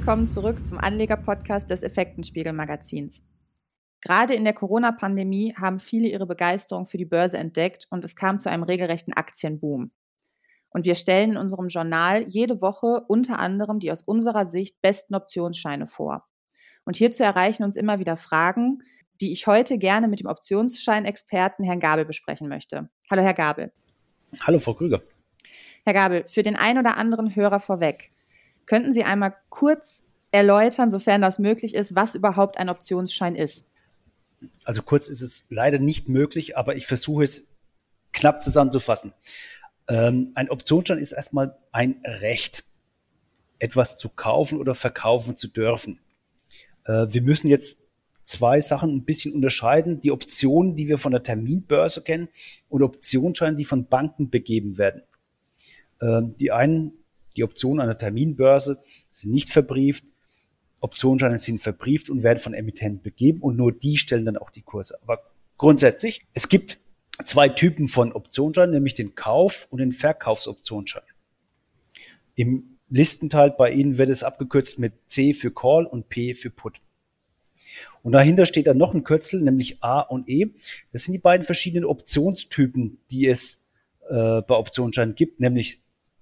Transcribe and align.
willkommen 0.00 0.28
zurück 0.28 0.64
zum 0.64 0.78
Anleger-Podcast 0.78 1.68
des 1.68 1.82
Effektenspiegel-Magazins. 1.82 3.22
Gerade 4.00 4.32
in 4.32 4.44
der 4.44 4.54
Corona-Pandemie 4.54 5.54
haben 5.56 5.78
viele 5.78 6.08
ihre 6.08 6.26
Begeisterung 6.26 6.86
für 6.86 6.96
die 6.96 7.04
Börse 7.04 7.36
entdeckt 7.36 7.86
und 7.90 8.02
es 8.02 8.16
kam 8.16 8.38
zu 8.38 8.48
einem 8.50 8.62
regelrechten 8.62 9.12
Aktienboom. 9.12 9.90
Und 10.70 10.86
wir 10.86 10.94
stellen 10.94 11.32
in 11.32 11.36
unserem 11.36 11.68
Journal 11.68 12.24
jede 12.26 12.62
Woche 12.62 13.02
unter 13.08 13.40
anderem 13.40 13.78
die 13.78 13.92
aus 13.92 14.00
unserer 14.00 14.46
Sicht 14.46 14.80
besten 14.80 15.14
Optionsscheine 15.14 15.86
vor. 15.86 16.26
Und 16.86 16.96
hierzu 16.96 17.22
erreichen 17.22 17.62
uns 17.62 17.76
immer 17.76 17.98
wieder 17.98 18.16
Fragen, 18.16 18.78
die 19.20 19.32
ich 19.32 19.46
heute 19.46 19.76
gerne 19.76 20.08
mit 20.08 20.20
dem 20.20 20.28
Optionsscheinexperten 20.28 21.62
Herrn 21.62 21.78
Gabel 21.78 22.06
besprechen 22.06 22.48
möchte. 22.48 22.88
Hallo, 23.10 23.20
Herr 23.20 23.34
Gabel. 23.34 23.70
Hallo, 24.46 24.60
Frau 24.60 24.72
Krüger. 24.72 25.02
Herr 25.84 25.92
Gabel, 25.92 26.24
für 26.26 26.42
den 26.42 26.56
ein 26.56 26.78
oder 26.78 26.96
anderen 26.96 27.36
Hörer 27.36 27.60
vorweg, 27.60 28.12
könnten 28.70 28.92
Sie 28.92 29.02
einmal 29.02 29.34
kurz 29.48 30.04
erläutern, 30.30 30.92
sofern 30.92 31.20
das 31.20 31.40
möglich 31.40 31.74
ist, 31.74 31.96
was 31.96 32.14
überhaupt 32.14 32.56
ein 32.56 32.68
Optionsschein 32.68 33.34
ist? 33.34 33.68
Also 34.64 34.82
kurz 34.82 35.08
ist 35.08 35.22
es 35.22 35.46
leider 35.50 35.80
nicht 35.80 36.08
möglich, 36.08 36.56
aber 36.56 36.76
ich 36.76 36.86
versuche 36.86 37.24
es 37.24 37.56
knapp 38.12 38.44
zusammenzufassen. 38.44 39.12
Ähm, 39.88 40.30
ein 40.36 40.50
Optionsschein 40.50 40.98
ist 40.98 41.10
erstmal 41.10 41.58
ein 41.72 42.00
Recht, 42.04 42.62
etwas 43.58 43.98
zu 43.98 44.08
kaufen 44.08 44.56
oder 44.60 44.76
verkaufen 44.76 45.36
zu 45.36 45.48
dürfen. 45.48 45.98
Äh, 46.84 47.06
wir 47.08 47.22
müssen 47.22 47.48
jetzt 47.48 47.88
zwei 48.22 48.60
Sachen 48.60 48.94
ein 48.94 49.04
bisschen 49.04 49.34
unterscheiden. 49.34 49.98
Die 49.98 50.12
Optionen, 50.12 50.76
die 50.76 50.86
wir 50.86 50.98
von 50.98 51.10
der 51.10 51.24
Terminbörse 51.24 52.04
kennen 52.04 52.28
und 52.68 52.84
Optionsscheine, 52.84 53.56
die 53.56 53.64
von 53.64 53.86
Banken 53.86 54.30
begeben 54.30 54.78
werden. 54.78 55.02
Ähm, 56.00 56.36
die 56.38 56.52
einen, 56.52 56.99
die 57.40 57.44
Optionen 57.44 57.80
an 57.80 57.88
der 57.88 57.96
Terminbörse 57.96 58.82
sind 59.10 59.32
nicht 59.32 59.48
verbrieft. 59.48 60.04
Optionsscheine 60.80 61.38
sind 61.38 61.58
verbrieft 61.60 62.10
und 62.10 62.22
werden 62.22 62.38
von 62.38 62.52
Emittenten 62.52 63.02
begeben 63.02 63.40
und 63.40 63.56
nur 63.56 63.72
die 63.72 63.96
stellen 63.96 64.26
dann 64.26 64.36
auch 64.36 64.50
die 64.50 64.60
Kurse. 64.60 64.98
Aber 65.00 65.22
grundsätzlich, 65.56 66.26
es 66.34 66.50
gibt 66.50 66.78
zwei 67.24 67.48
Typen 67.48 67.88
von 67.88 68.12
Optionsscheinen, 68.12 68.74
nämlich 68.74 68.92
den 68.92 69.14
Kauf- 69.14 69.68
und 69.70 69.78
den 69.78 69.92
Verkaufsoptionsschein. 69.92 71.02
Im 72.34 72.76
Listenteil 72.90 73.50
bei 73.50 73.72
Ihnen 73.72 73.96
wird 73.96 74.10
es 74.10 74.22
abgekürzt 74.22 74.78
mit 74.78 74.92
C 75.06 75.32
für 75.32 75.50
Call 75.50 75.86
und 75.86 76.10
P 76.10 76.34
für 76.34 76.50
Put. 76.50 76.78
Und 78.02 78.12
dahinter 78.12 78.44
steht 78.44 78.66
dann 78.66 78.76
noch 78.76 78.92
ein 78.92 79.04
Kürzel, 79.04 79.40
nämlich 79.40 79.82
A 79.82 80.00
und 80.00 80.28
E. 80.28 80.50
Das 80.92 81.04
sind 81.04 81.14
die 81.14 81.18
beiden 81.18 81.46
verschiedenen 81.46 81.84
Optionstypen, 81.86 82.98
die 83.10 83.28
es 83.28 83.66
äh, 84.10 84.42
bei 84.42 84.56
Optionsscheinen 84.56 85.14
gibt, 85.14 85.40
nämlich 85.40 85.80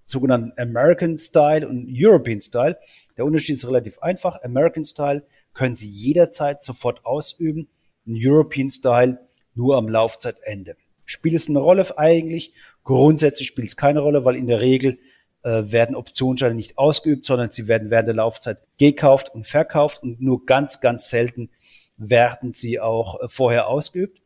sogenannten 0.09 0.53
American 0.59 1.19
Style 1.19 1.69
und 1.69 1.87
European 1.89 2.41
Style. 2.41 2.79
Der 3.17 3.27
Unterschied 3.27 3.57
ist 3.57 3.67
relativ 3.67 3.99
einfach. 3.99 4.43
American 4.43 4.85
Style 4.85 5.23
können 5.53 5.77
Sie 5.77 5.89
jederzeit 5.89 6.63
sofort 6.63 7.05
ausüben. 7.05 7.69
European 8.07 8.71
Style 8.71 9.19
nur 9.55 9.77
am 9.77 9.89
Laufzeitende. 9.89 10.77
Spielt 11.05 11.35
es 11.35 11.49
eine 11.49 11.59
Rolle 11.59 11.87
eigentlich? 11.99 12.55
Grundsätzlich 12.85 13.49
spielt 13.49 13.69
es 13.69 13.77
keine 13.77 14.01
Rolle, 14.01 14.25
weil 14.25 14.37
in 14.37 14.47
der 14.47 14.63
Regel 14.63 14.99
äh, 15.43 15.63
werden 15.65 15.95
Optionsscheine 15.95 16.55
nicht 16.55 16.79
ausgeübt, 16.79 17.27
sondern 17.27 17.53
sie 17.53 17.69
werden 17.69 17.91
während 17.91 18.09
der 18.09 18.15
Laufzeit 18.15 18.63
gekauft 18.79 19.35
und 19.35 19.47
verkauft 19.47 20.03
und 20.03 20.23
nur 20.23 20.47
ganz, 20.47 20.81
ganz 20.81 21.11
selten 21.11 21.51
werden 21.99 22.55
sie 22.55 22.81
auch 22.81 23.21
äh, 23.21 23.29
vorher 23.29 23.69
ausgeübt. 23.69 24.23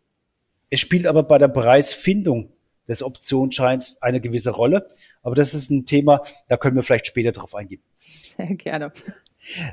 Es 0.70 0.78
spielt 0.78 1.08
aber 1.08 1.25
bei 1.25 1.38
der 1.38 1.48
Preisfindung 1.48 2.53
des 2.92 3.02
Optionsscheins 3.02 3.98
eine 4.00 4.20
gewisse 4.20 4.50
Rolle. 4.50 4.86
Aber 5.22 5.34
das 5.34 5.54
ist 5.54 5.70
ein 5.70 5.86
Thema, 5.86 6.22
da 6.48 6.56
können 6.56 6.76
wir 6.76 6.82
vielleicht 6.82 7.06
später 7.06 7.32
drauf 7.32 7.54
eingehen. 7.54 7.82
Sehr 7.98 8.54
gerne. 8.54 8.92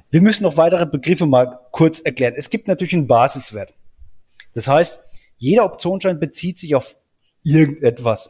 Wir 0.09 0.21
müssen 0.21 0.43
noch 0.43 0.57
weitere 0.57 0.85
Begriffe 0.85 1.25
mal 1.25 1.59
kurz 1.71 1.99
erklären. 1.99 2.33
Es 2.35 2.49
gibt 2.49 2.67
natürlich 2.67 2.93
einen 2.93 3.07
Basiswert. 3.07 3.73
Das 4.53 4.67
heißt, 4.67 5.03
jeder 5.37 5.65
Optionsschein 5.65 6.19
bezieht 6.19 6.57
sich 6.57 6.73
auf 6.75 6.95
irgendetwas. 7.43 8.29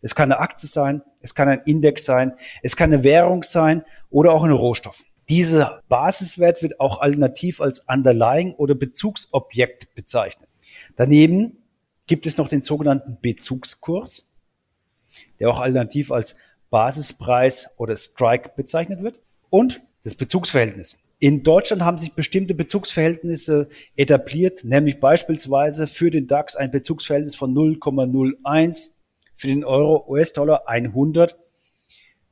Es 0.00 0.14
kann 0.14 0.30
eine 0.32 0.40
Aktie 0.40 0.68
sein, 0.68 1.02
es 1.20 1.34
kann 1.34 1.48
ein 1.48 1.62
Index 1.64 2.04
sein, 2.04 2.34
es 2.62 2.76
kann 2.76 2.92
eine 2.92 3.04
Währung 3.04 3.42
sein 3.42 3.84
oder 4.10 4.32
auch 4.32 4.42
ein 4.42 4.50
Rohstoff. 4.50 5.04
Dieser 5.28 5.82
Basiswert 5.88 6.62
wird 6.62 6.80
auch 6.80 7.00
alternativ 7.00 7.60
als 7.60 7.86
Underlying 7.88 8.54
oder 8.54 8.74
Bezugsobjekt 8.74 9.94
bezeichnet. 9.94 10.48
Daneben 10.96 11.61
gibt 12.12 12.26
es 12.26 12.36
noch 12.36 12.50
den 12.50 12.60
sogenannten 12.60 13.16
Bezugskurs, 13.22 14.30
der 15.40 15.48
auch 15.48 15.60
alternativ 15.60 16.12
als 16.12 16.38
Basispreis 16.68 17.72
oder 17.78 17.96
Strike 17.96 18.50
bezeichnet 18.54 19.02
wird. 19.02 19.18
Und 19.48 19.80
das 20.04 20.14
Bezugsverhältnis. 20.14 20.98
In 21.20 21.42
Deutschland 21.42 21.80
haben 21.80 21.96
sich 21.96 22.12
bestimmte 22.12 22.52
Bezugsverhältnisse 22.52 23.70
etabliert, 23.96 24.62
nämlich 24.62 25.00
beispielsweise 25.00 25.86
für 25.86 26.10
den 26.10 26.26
DAX 26.26 26.54
ein 26.54 26.70
Bezugsverhältnis 26.70 27.34
von 27.34 27.54
0,01, 27.54 28.90
für 29.34 29.46
den 29.46 29.64
Euro 29.64 30.04
US-Dollar 30.06 30.68
100, 30.68 31.38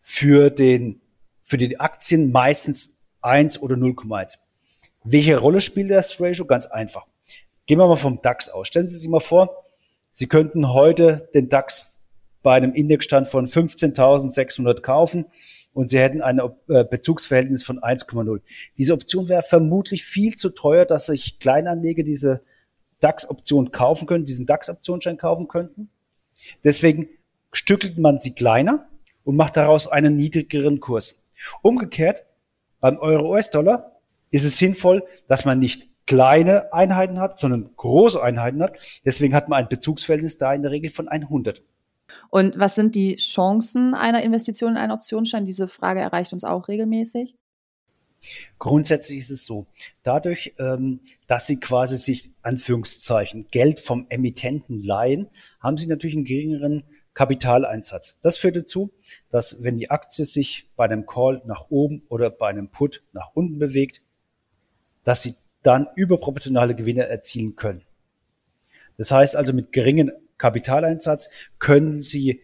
für 0.03 0.51
den 0.51 1.01
für 1.43 1.57
die 1.57 1.81
Aktien 1.81 2.33
meistens 2.33 2.99
1 3.23 3.63
oder 3.63 3.77
0,1. 3.77 4.37
Welche 5.05 5.39
Rolle 5.39 5.63
spielt 5.63 5.91
das 5.91 6.21
Ratio? 6.21 6.45
Ganz 6.45 6.67
einfach. 6.67 7.07
Gehen 7.65 7.79
wir 7.79 7.87
mal 7.87 7.97
vom 7.97 8.21
DAX 8.21 8.51
aus. 8.51 8.69
Stellen 8.69 8.89
Sie 8.89 8.99
sich 8.99 9.09
mal 9.09 9.21
vor, 9.21 9.70
Sie 10.11 10.27
könnten 10.27 10.73
heute 10.73 11.29
den 11.35 11.49
DAX 11.49 11.99
bei 12.43 12.55
einem 12.55 12.73
Indexstand 12.73 13.29
von 13.29 13.47
15.600 13.47 14.81
kaufen 14.81 15.27
und 15.73 15.91
Sie 15.91 15.99
hätten 15.99 16.23
ein 16.23 16.41
äh, 16.69 16.85
Bezugsverhältnis 16.85 17.63
von 17.63 17.81
1,0. 17.81 18.41
Diese 18.79 18.93
Option 18.93 19.29
wäre 19.29 19.43
vermutlich 19.43 20.05
viel 20.05 20.35
zu 20.35 20.51
teuer, 20.51 20.85
dass 20.85 21.07
sich 21.07 21.39
Kleinanleger 21.39 22.03
diese 22.03 22.43
DAX-Option 23.01 23.73
kaufen 23.73 24.07
können, 24.07 24.27
diesen 24.27 24.47
DAX-Optionsschein 24.47 25.17
kaufen 25.17 25.49
könnten. 25.49 25.91
Deswegen 26.65 27.09
stückelt 27.53 27.99
man 27.99 28.19
sie 28.19 28.35
kleiner 28.35 28.89
und 29.25 29.37
macht 29.37 29.57
daraus 29.57 29.87
einen 29.89 30.17
niedrigeren 30.17 30.81
Kurs. 30.81 31.29
Umgekehrt, 31.63 32.25
beim 32.81 32.99
Euro-US-Dollar 32.99 34.01
ist 34.31 34.45
es 34.45 34.59
sinnvoll, 34.59 35.03
dass 35.27 35.45
man 35.45 35.59
nicht 35.59 35.90
kleine 36.11 36.73
Einheiten 36.73 37.21
hat, 37.21 37.39
sondern 37.39 37.71
große 37.77 38.21
Einheiten 38.21 38.61
hat. 38.61 38.77
Deswegen 39.05 39.33
hat 39.33 39.49
man 39.49 39.63
ein 39.63 39.69
Bezugsverhältnis 39.69 40.39
da 40.39 40.53
in 40.53 40.63
der 40.63 40.73
Regel 40.73 40.91
von 40.91 41.07
100. 41.07 41.63
Und 42.31 42.59
was 42.59 42.75
sind 42.75 42.97
die 42.97 43.15
Chancen 43.15 43.95
einer 43.95 44.21
Investition 44.25 44.73
in 44.73 44.77
einen 44.77 44.91
Optionsschein? 44.91 45.47
Diese 45.47 45.69
Frage 45.69 46.01
erreicht 46.01 46.33
uns 46.33 46.43
auch 46.43 46.67
regelmäßig. 46.67 47.37
Grundsätzlich 48.59 49.21
ist 49.21 49.31
es 49.31 49.47
so, 49.47 49.69
dadurch, 50.03 50.53
ähm, 50.59 50.99
dass 51.29 51.47
Sie 51.47 51.61
quasi 51.61 51.97
sich, 51.97 52.33
Anführungszeichen, 52.43 53.47
Geld 53.53 53.79
vom 53.79 54.07
Emittenten 54.09 54.83
leihen, 54.83 55.29
haben 55.61 55.77
Sie 55.77 55.87
natürlich 55.87 56.17
einen 56.17 56.25
geringeren 56.25 56.83
Kapitaleinsatz. 57.15 58.19
Das 58.21 58.37
führt 58.37 58.57
dazu, 58.57 58.91
dass 59.31 59.63
wenn 59.63 59.77
die 59.77 59.91
Aktie 59.91 60.25
sich 60.25 60.69
bei 60.75 60.87
einem 60.87 61.07
Call 61.07 61.41
nach 61.47 61.71
oben 61.71 62.03
oder 62.09 62.31
bei 62.31 62.49
einem 62.49 62.69
Put 62.69 63.05
nach 63.13 63.31
unten 63.33 63.61
bewegt, 63.61 64.03
dass 65.05 65.23
Sie 65.23 65.37
dann 65.63 65.89
überproportionale 65.97 66.75
Gewinne 66.75 67.07
erzielen 67.07 67.57
können. 67.57 67.83
Das 68.97 69.11
heißt 69.11 69.37
also, 69.37 69.53
mit 69.53 69.73
geringen 69.73 70.13
Kapitaleinsatz 70.39 71.29
können 71.59 72.01
Sie 72.01 72.43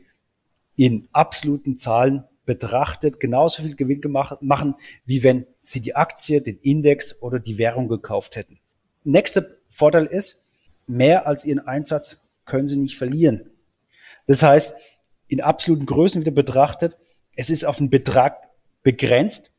in 0.77 1.09
absoluten 1.13 1.77
Zahlen 1.77 2.25
betrachtet 2.45 3.19
genauso 3.19 3.63
viel 3.63 3.75
Gewinn 3.75 4.01
gemacht, 4.01 4.41
machen, 4.41 4.77
wie 5.05 5.25
wenn 5.25 5.47
Sie 5.63 5.81
die 5.81 5.97
Aktie, 5.97 6.41
den 6.41 6.59
Index 6.59 7.21
oder 7.21 7.41
die 7.41 7.59
Währung 7.59 7.89
gekauft 7.89 8.37
hätten. 8.37 8.61
Nächster 9.05 9.45
Vorteil 9.69 10.07
ist, 10.07 10.49
mehr 10.87 11.27
als 11.27 11.45
Ihren 11.45 11.67
Einsatz 11.67 12.23
können 12.45 12.69
Sie 12.69 12.77
nicht 12.77 12.97
verlieren. 12.97 13.51
Das 14.27 14.43
heißt, 14.43 14.77
in 15.29 15.41
absoluten 15.41 15.87
Größen 15.87 16.21
wieder 16.21 16.33
betrachtet, 16.33 16.97
es 17.35 17.51
ist 17.51 17.65
auf 17.65 17.81
einen 17.81 17.91
Betrag 17.91 18.39
begrenzt, 18.83 19.53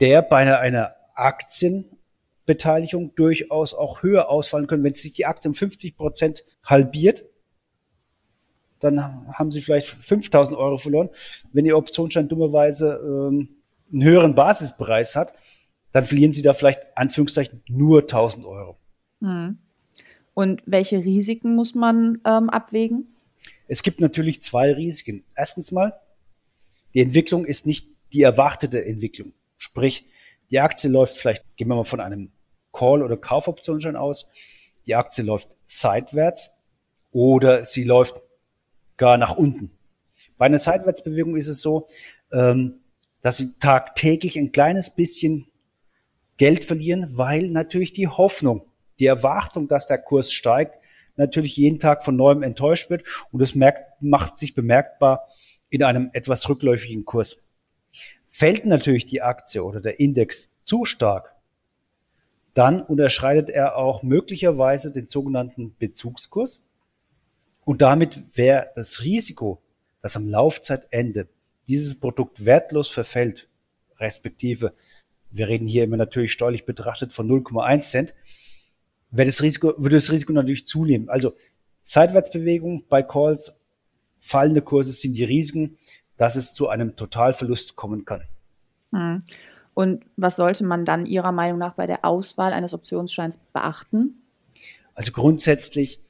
der 0.00 0.22
bei 0.22 0.38
einer, 0.38 0.58
einer 0.58 0.94
Aktienbeteiligung 2.46 3.14
durchaus 3.16 3.74
auch 3.74 4.02
höher 4.02 4.28
ausfallen 4.28 4.66
können. 4.66 4.84
Wenn 4.84 4.94
sich 4.94 5.12
die 5.12 5.26
Aktie 5.26 5.48
um 5.48 5.54
50 5.54 5.96
Prozent 5.96 6.44
halbiert, 6.64 7.24
dann 8.78 9.00
haben 9.32 9.50
Sie 9.50 9.60
vielleicht 9.60 9.88
5000 9.88 10.56
Euro 10.56 10.76
verloren. 10.78 11.10
Wenn 11.52 11.66
Ihr 11.66 11.76
Optionsschein 11.76 12.28
dummerweise 12.28 13.00
ähm, 13.02 13.48
einen 13.92 14.04
höheren 14.04 14.34
Basispreis 14.34 15.16
hat, 15.16 15.34
dann 15.92 16.04
verlieren 16.04 16.32
Sie 16.32 16.42
da 16.42 16.52
vielleicht 16.54 16.80
Anführungszeichen 16.94 17.62
nur 17.68 18.02
1000 18.02 18.46
Euro. 18.46 18.76
Hm. 19.20 19.58
Und 20.34 20.62
welche 20.66 20.98
Risiken 20.98 21.54
muss 21.54 21.74
man 21.74 22.20
ähm, 22.26 22.50
abwägen? 22.50 23.16
Es 23.66 23.82
gibt 23.82 24.00
natürlich 24.00 24.42
zwei 24.42 24.72
Risiken. 24.72 25.24
Erstens 25.34 25.72
mal, 25.72 25.94
die 26.94 27.00
Entwicklung 27.00 27.46
ist 27.46 27.66
nicht 27.66 27.88
die 28.12 28.22
erwartete 28.22 28.84
Entwicklung. 28.84 29.32
Sprich, 29.56 30.04
die 30.50 30.60
Aktie 30.60 30.90
läuft 30.90 31.16
vielleicht, 31.16 31.42
gehen 31.56 31.68
wir 31.68 31.74
mal 31.74 31.84
von 31.84 32.00
einem 32.00 32.30
Call- 32.76 33.02
oder 33.02 33.16
Kaufoption 33.16 33.96
aus, 33.96 34.26
die 34.86 34.94
Aktie 34.94 35.24
läuft 35.24 35.56
seitwärts 35.64 36.50
oder 37.10 37.64
sie 37.64 37.84
läuft 37.84 38.20
gar 38.96 39.16
nach 39.16 39.36
unten. 39.36 39.70
Bei 40.36 40.46
einer 40.46 40.58
Seitwärtsbewegung 40.58 41.36
ist 41.36 41.48
es 41.48 41.60
so, 41.60 41.86
ähm, 42.32 42.80
dass 43.22 43.38
sie 43.38 43.58
tagtäglich 43.58 44.38
ein 44.38 44.52
kleines 44.52 44.94
bisschen 44.94 45.46
Geld 46.36 46.64
verlieren, 46.64 47.08
weil 47.16 47.48
natürlich 47.48 47.92
die 47.92 48.08
Hoffnung, 48.08 48.66
die 48.98 49.06
Erwartung, 49.06 49.68
dass 49.68 49.86
der 49.86 49.98
Kurs 49.98 50.32
steigt, 50.32 50.78
natürlich 51.16 51.56
jeden 51.56 51.78
Tag 51.78 52.04
von 52.04 52.14
neuem 52.14 52.42
enttäuscht 52.42 52.90
wird 52.90 53.04
und 53.32 53.40
das 53.40 53.54
macht 54.00 54.38
sich 54.38 54.54
bemerkbar 54.54 55.26
in 55.70 55.82
einem 55.82 56.10
etwas 56.12 56.48
rückläufigen 56.48 57.06
Kurs. 57.06 57.38
Fällt 58.26 58.66
natürlich 58.66 59.06
die 59.06 59.22
Aktie 59.22 59.64
oder 59.64 59.80
der 59.80 59.98
Index 59.98 60.52
zu 60.64 60.84
stark, 60.84 61.35
dann 62.56 62.80
unterschreitet 62.80 63.50
er 63.50 63.76
auch 63.76 64.02
möglicherweise 64.02 64.90
den 64.90 65.08
sogenannten 65.08 65.76
Bezugskurs 65.78 66.62
und 67.66 67.82
damit 67.82 68.22
wäre 68.34 68.70
das 68.74 69.02
Risiko, 69.02 69.60
dass 70.00 70.16
am 70.16 70.28
Laufzeitende 70.28 71.28
dieses 71.68 72.00
Produkt 72.00 72.44
wertlos 72.46 72.88
verfällt, 72.88 73.48
respektive, 73.98 74.72
wir 75.30 75.48
reden 75.48 75.66
hier 75.66 75.84
immer 75.84 75.98
natürlich 75.98 76.32
steuerlich 76.32 76.64
betrachtet 76.64 77.12
von 77.12 77.28
0,1 77.28 77.80
Cent, 77.80 78.14
wäre 79.10 79.26
das 79.26 79.42
Risiko, 79.42 79.74
würde 79.76 79.96
das 79.96 80.10
Risiko 80.10 80.32
natürlich 80.32 80.66
zunehmen. 80.66 81.10
Also 81.10 81.34
Seitwärtsbewegung 81.82 82.84
bei 82.88 83.02
Calls, 83.02 83.60
fallende 84.18 84.62
Kurse 84.62 84.92
sind 84.92 85.14
die 85.14 85.24
Risiken, 85.24 85.76
dass 86.16 86.36
es 86.36 86.54
zu 86.54 86.68
einem 86.68 86.96
Totalverlust 86.96 87.76
kommen 87.76 88.06
kann. 88.06 88.22
Hm. 88.92 89.20
Und 89.76 90.06
was 90.16 90.36
sollte 90.36 90.64
man 90.64 90.86
dann 90.86 91.04
Ihrer 91.04 91.32
Meinung 91.32 91.58
nach 91.58 91.74
bei 91.74 91.86
der 91.86 92.02
Auswahl 92.02 92.54
eines 92.54 92.72
Optionsscheins 92.72 93.36
beachten? 93.52 94.22
Also 94.94 95.12
grundsätzlich 95.12 96.00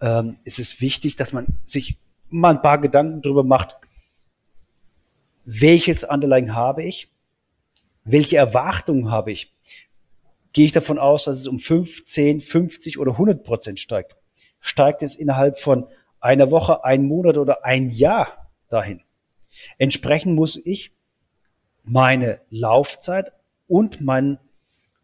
ähm, 0.00 0.38
ist 0.44 0.58
es 0.58 0.80
wichtig, 0.80 1.14
dass 1.14 1.34
man 1.34 1.58
sich 1.62 1.98
mal 2.30 2.54
ein 2.54 2.62
paar 2.62 2.80
Gedanken 2.80 3.20
darüber 3.20 3.44
macht, 3.44 3.76
welches 5.44 6.04
Underlying 6.04 6.54
habe 6.54 6.84
ich, 6.84 7.12
welche 8.04 8.38
Erwartungen 8.38 9.10
habe 9.10 9.30
ich. 9.30 9.52
Gehe 10.54 10.64
ich 10.64 10.72
davon 10.72 10.98
aus, 10.98 11.24
dass 11.24 11.38
es 11.38 11.46
um 11.46 11.58
5, 11.58 12.06
10, 12.06 12.40
50 12.40 12.98
oder 12.98 13.12
100 13.12 13.44
Prozent 13.44 13.78
steigt? 13.78 14.16
Steigt 14.58 15.02
es 15.02 15.16
innerhalb 15.16 15.58
von 15.58 15.86
einer 16.18 16.50
Woche, 16.50 16.82
einem 16.82 17.08
Monat 17.08 17.36
oder 17.36 17.62
ein 17.62 17.90
Jahr 17.90 18.50
dahin? 18.70 19.02
Entsprechend 19.76 20.34
muss 20.34 20.56
ich 20.56 20.94
meine 21.84 22.40
Laufzeit 22.50 23.32
und 23.66 24.00
meinen 24.00 24.38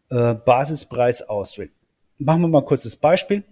äh, 0.09 0.33
Basispreis 0.33 1.23
auswählen. 1.27 1.71
Machen 2.17 2.41
wir 2.41 2.47
mal 2.47 2.59
ein 2.59 2.65
kurzes 2.65 2.95
Beispiel. 2.95 3.43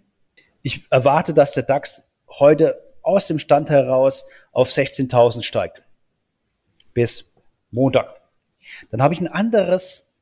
Ich 0.62 0.86
erwarte, 0.90 1.34
dass 1.34 1.54
der 1.54 1.64
DAX 1.64 2.08
heute 2.28 2.82
aus 3.02 3.26
dem 3.26 3.40
Stand 3.40 3.70
heraus 3.70 4.28
auf 4.52 4.70
16.000 4.70 5.42
steigt. 5.42 5.84
Bis 6.94 7.32
Montag. 7.72 8.22
Dann 8.92 9.02
habe 9.02 9.14
ich 9.14 9.22
ein 9.22 9.28
anderes, 9.28 10.16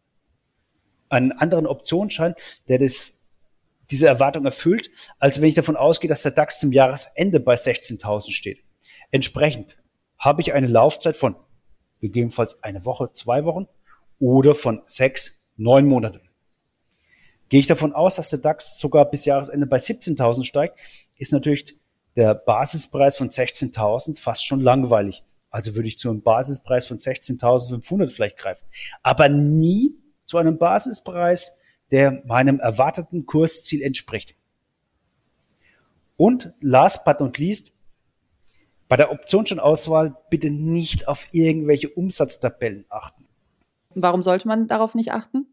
einen 1.10 1.32
anderen 1.32 1.66
Optionsschein, 1.66 2.36
der 2.68 2.78
das, 2.78 3.14
diese 3.90 4.08
Erwartung 4.08 4.46
erfüllt, 4.46 4.90
als 5.20 5.42
wenn 5.42 5.50
ich 5.50 5.56
davon 5.56 5.78
ausgehe, 5.78 6.10
dass 6.10 6.24
der 6.24 6.32
DAX 6.32 6.60
zum 6.60 6.72
Jahresende 6.72 7.40
bei 7.40 7.56
16.000 7.56 8.32
steht. 8.32 8.60
Entsprechend 9.12 9.78
habe 10.18 10.42
ich 10.42 10.54
eine 10.54 10.68
Laufzeit 10.68 11.16
von 11.16 11.36
gegebenenfalls 12.02 12.64
eine 12.64 12.86
Woche, 12.86 13.12
zwei 13.14 13.46
Wochen 13.46 13.68
oder 14.20 14.56
von 14.56 14.82
sechs, 14.88 15.42
neun 15.58 15.86
Monaten. 15.86 16.22
Gehe 17.50 17.60
ich 17.60 17.68
davon 17.68 17.94
aus, 17.94 18.16
dass 18.16 18.30
der 18.30 18.40
DAX 18.40 18.80
sogar 18.80 19.06
bis 19.06 19.26
Jahresende 19.26 19.68
bei 19.68 19.78
17.000 19.78 20.44
steigt, 20.44 20.80
ist 21.18 21.32
natürlich 21.32 21.78
der 22.16 22.34
Basispreis 22.34 23.18
von 23.18 23.30
16.000 23.30 24.20
fast 24.20 24.46
schon 24.46 24.62
langweilig. 24.62 25.24
Also 25.50 25.76
würde 25.76 25.88
ich 25.88 26.00
zu 26.00 26.10
einem 26.10 26.22
Basispreis 26.22 26.88
von 26.88 26.98
16.500 26.98 28.10
vielleicht 28.10 28.38
greifen. 28.38 28.66
Aber 29.04 29.30
nie 29.30 29.96
zu 30.26 30.38
einem 30.38 30.58
Basispreis, 30.58 31.60
der 31.92 32.24
meinem 32.26 32.60
erwarteten 32.60 33.26
Kursziel 33.26 33.82
entspricht. 33.82 34.36
Und 36.18 36.54
last 36.62 37.06
but 37.06 37.20
not 37.20 37.38
least, 37.38 37.75
bei 38.88 38.96
der 38.96 39.12
Optionscheinauswahl 39.12 40.16
bitte 40.30 40.50
nicht 40.50 41.08
auf 41.08 41.28
irgendwelche 41.32 41.90
Umsatztabellen 41.90 42.86
achten. 42.90 43.26
Warum 43.96 44.22
sollte 44.22 44.48
man 44.48 44.68
darauf 44.68 44.96
nicht 44.96 45.12
achten? 45.12 45.48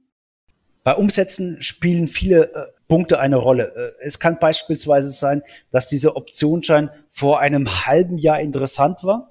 Bei 0.84 0.94
Umsätzen 0.96 1.62
spielen 1.62 2.08
viele 2.08 2.52
äh, 2.52 2.66
Punkte 2.88 3.20
eine 3.20 3.36
Rolle. 3.36 3.94
Äh, 4.00 4.04
es 4.04 4.18
kann 4.18 4.38
beispielsweise 4.38 5.12
sein, 5.12 5.42
dass 5.70 5.86
dieser 5.86 6.16
Optionsschein 6.16 6.90
vor 7.08 7.38
einem 7.38 7.86
halben 7.86 8.18
Jahr 8.18 8.40
interessant 8.40 9.04
war 9.04 9.30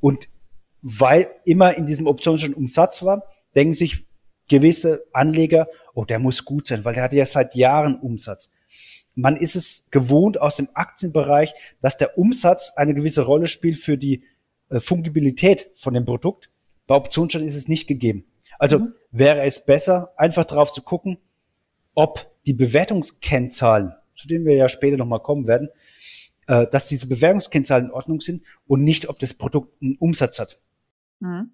und 0.00 0.28
weil 0.82 1.28
immer 1.44 1.74
in 1.74 1.86
diesem 1.86 2.06
Optionsschein 2.06 2.54
Umsatz 2.54 3.02
war, 3.02 3.22
denken 3.54 3.74
sich 3.74 4.06
gewisse 4.48 5.02
Anleger, 5.12 5.68
oh, 5.94 6.04
der 6.04 6.18
muss 6.18 6.44
gut 6.44 6.66
sein, 6.66 6.84
weil 6.84 6.94
der 6.94 7.04
hatte 7.04 7.16
ja 7.16 7.26
seit 7.26 7.54
Jahren 7.54 8.00
Umsatz 8.00 8.50
man 9.14 9.36
ist 9.36 9.56
es 9.56 9.88
gewohnt 9.90 10.40
aus 10.40 10.56
dem 10.56 10.68
Aktienbereich, 10.74 11.52
dass 11.80 11.96
der 11.96 12.16
Umsatz 12.16 12.72
eine 12.76 12.94
gewisse 12.94 13.22
Rolle 13.22 13.46
spielt 13.46 13.78
für 13.78 13.98
die 13.98 14.24
äh, 14.68 14.80
Fungibilität 14.80 15.70
von 15.74 15.94
dem 15.94 16.04
Produkt. 16.04 16.50
Bei 16.86 16.94
Optionsscheinen 16.94 17.46
ist 17.46 17.56
es 17.56 17.68
nicht 17.68 17.86
gegeben. 17.86 18.24
Also 18.58 18.78
mhm. 18.78 18.94
wäre 19.10 19.42
es 19.42 19.64
besser, 19.64 20.12
einfach 20.16 20.44
darauf 20.44 20.72
zu 20.72 20.82
gucken, 20.82 21.18
ob 21.94 22.30
die 22.46 22.54
Bewertungskennzahlen, 22.54 23.92
zu 24.14 24.28
denen 24.28 24.44
wir 24.44 24.54
ja 24.54 24.68
später 24.68 24.96
nochmal 24.96 25.20
kommen 25.20 25.46
werden, 25.46 25.68
äh, 26.46 26.66
dass 26.66 26.88
diese 26.88 27.08
Bewertungskennzahlen 27.08 27.86
in 27.86 27.92
Ordnung 27.92 28.20
sind 28.20 28.42
und 28.66 28.82
nicht, 28.82 29.08
ob 29.08 29.18
das 29.18 29.34
Produkt 29.34 29.80
einen 29.82 29.96
Umsatz 29.96 30.38
hat. 30.38 30.60
Mhm. 31.20 31.52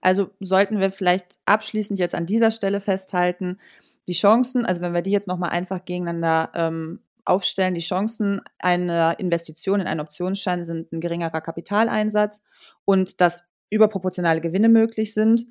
Also 0.00 0.30
sollten 0.40 0.80
wir 0.80 0.92
vielleicht 0.92 1.38
abschließend 1.44 1.98
jetzt 1.98 2.14
an 2.14 2.26
dieser 2.26 2.50
Stelle 2.50 2.80
festhalten, 2.80 3.58
die 4.06 4.12
Chancen, 4.12 4.64
also 4.66 4.80
wenn 4.80 4.92
wir 4.92 5.02
die 5.02 5.10
jetzt 5.10 5.28
nochmal 5.28 5.50
einfach 5.50 5.84
gegeneinander 5.84 6.50
ähm, 6.54 7.00
aufstellen, 7.24 7.74
die 7.74 7.80
Chancen 7.80 8.40
einer 8.58 9.18
Investition 9.18 9.80
in 9.80 9.86
einen 9.86 10.00
Optionsschein 10.00 10.64
sind 10.64 10.92
ein 10.92 11.00
geringerer 11.00 11.40
Kapitaleinsatz 11.40 12.42
und 12.84 13.20
dass 13.20 13.44
überproportionale 13.70 14.40
Gewinne 14.40 14.68
möglich 14.68 15.14
sind. 15.14 15.46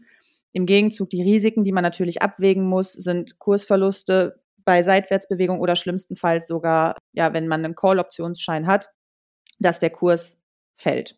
Im 0.51 0.65
Gegenzug 0.65 1.09
die 1.09 1.23
Risiken, 1.23 1.63
die 1.63 1.71
man 1.71 1.81
natürlich 1.81 2.21
abwägen 2.21 2.63
muss, 2.63 2.93
sind 2.93 3.39
Kursverluste 3.39 4.39
bei 4.65 4.83
Seitwärtsbewegung 4.83 5.59
oder 5.59 5.75
schlimmstenfalls 5.75 6.47
sogar, 6.47 6.95
ja, 7.11 7.33
wenn 7.33 7.47
man 7.47 7.65
einen 7.65 7.75
Call-Optionsschein 7.75 8.67
hat, 8.67 8.89
dass 9.59 9.79
der 9.79 9.89
Kurs 9.89 10.39
fällt. 10.73 11.17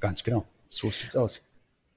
Ganz 0.00 0.22
genau. 0.22 0.44
So 0.68 0.90
sieht's 0.90 1.16
aus. 1.16 1.42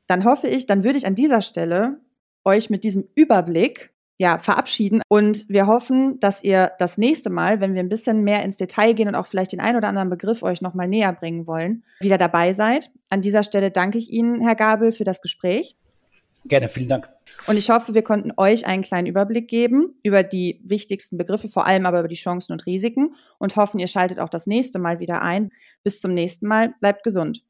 Dann 0.07 0.25
hoffe 0.25 0.48
ich, 0.48 0.65
dann 0.65 0.84
würde 0.84 0.98
ich 0.98 1.05
an 1.05 1.15
dieser 1.15 1.41
Stelle 1.41 2.00
euch 2.43 2.69
mit 2.69 2.84
diesem 2.84 3.07
Überblick 3.15 3.95
ja, 4.19 4.38
verabschieden. 4.38 5.01
Und 5.07 5.50
wir 5.50 5.67
hoffen, 5.67 6.19
dass 6.19 6.43
ihr 6.43 6.72
das 6.79 6.98
nächste 6.98 7.29
Mal, 7.29 7.60
wenn 7.60 7.74
wir 7.74 7.81
ein 7.81 7.89
bisschen 7.89 8.24
mehr 8.24 8.43
ins 8.43 8.57
Detail 8.57 8.93
gehen 8.93 9.07
und 9.07 9.15
auch 9.15 9.27
vielleicht 9.27 9.51
den 9.51 9.60
ein 9.60 9.75
oder 9.75 9.88
anderen 9.88 10.10
Begriff 10.10 10.41
euch 10.43 10.62
nochmal 10.62 10.88
näher 10.88 11.12
bringen 11.12 11.48
wollen, 11.48 11.84
wieder 12.00 12.17
dabei 12.17 12.53
seid. 12.53 12.91
An 13.10 13.22
dieser 13.22 13.43
Stelle 13.43 13.72
danke 13.72 13.98
ich 13.98 14.10
Ihnen, 14.10 14.41
Herr 14.41 14.55
Gabel, 14.55 14.91
für 14.91 15.03
das 15.03 15.22
Gespräch. 15.22 15.75
Gerne, 16.45 16.69
vielen 16.69 16.89
Dank. 16.89 17.10
Und 17.48 17.57
ich 17.57 17.69
hoffe, 17.69 17.93
wir 17.93 18.03
konnten 18.03 18.31
euch 18.38 18.65
einen 18.65 18.84
kleinen 18.84 19.07
Überblick 19.07 19.48
geben 19.48 19.95
über 20.03 20.24
die 20.24 20.62
wichtigsten 20.63 21.17
Begriffe, 21.17 21.48
vor 21.48 21.65
allem 21.65 21.86
aber 21.86 22.00
über 22.00 22.07
die 22.07 22.15
Chancen 22.15 22.53
und 22.53 22.65
Risiken 22.65 23.15
und 23.39 23.55
hoffen, 23.55 23.79
ihr 23.79 23.88
schaltet 23.88 24.19
auch 24.19 24.29
das 24.29 24.48
nächste 24.48 24.79
Mal 24.79 25.00
wieder 25.00 25.22
ein. 25.22 25.50
Bis 25.84 26.00
zum 26.00 26.13
nächsten 26.13 26.48
Mal. 26.48 26.74
Bleibt 26.79 27.03
gesund. 27.03 27.43